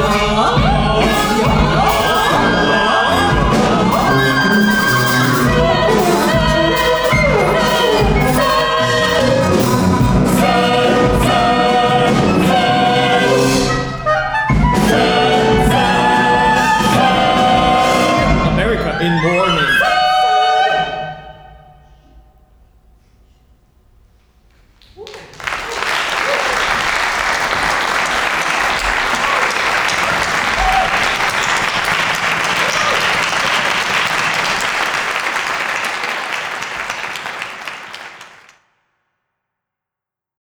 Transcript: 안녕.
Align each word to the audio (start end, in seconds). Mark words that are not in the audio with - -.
안녕. 0.00 0.61